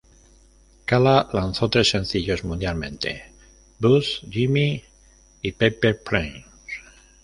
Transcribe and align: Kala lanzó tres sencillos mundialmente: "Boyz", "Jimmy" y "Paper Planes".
Kala 0.85 1.29
lanzó 1.31 1.69
tres 1.69 1.89
sencillos 1.91 2.43
mundialmente: 2.43 3.23
"Boyz", 3.77 4.21
"Jimmy" 4.31 4.83
y 5.43 5.51
"Paper 5.51 6.01
Planes". 6.01 6.47